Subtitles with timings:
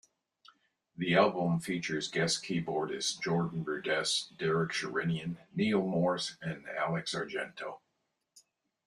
[0.97, 7.81] The album features guest keyboardists Jordan Rudess, Derek Sherinian, Neal Morse, and Alex Argento.